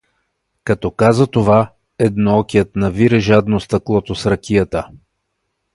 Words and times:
Като 0.63 0.91
каза 0.91 1.27
това, 1.27 1.73
едноокият 1.99 2.75
навири 2.75 3.19
жадно 3.19 3.59
стъклото 3.59 4.15
с 4.15 4.25
ракията. 4.31 4.87